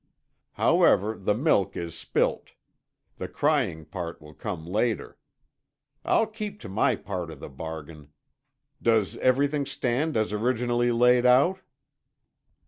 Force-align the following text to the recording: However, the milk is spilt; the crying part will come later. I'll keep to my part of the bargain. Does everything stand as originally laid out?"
However, 0.53 1.15
the 1.15 1.35
milk 1.35 1.77
is 1.77 1.95
spilt; 1.95 2.53
the 3.17 3.27
crying 3.27 3.85
part 3.85 4.19
will 4.19 4.33
come 4.33 4.65
later. 4.65 5.19
I'll 6.03 6.25
keep 6.25 6.59
to 6.61 6.67
my 6.69 6.95
part 6.95 7.29
of 7.29 7.39
the 7.39 7.49
bargain. 7.49 8.09
Does 8.81 9.15
everything 9.17 9.67
stand 9.67 10.17
as 10.17 10.33
originally 10.33 10.91
laid 10.91 11.27
out?" 11.27 11.59